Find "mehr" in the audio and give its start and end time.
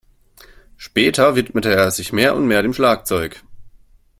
2.11-2.35, 2.47-2.63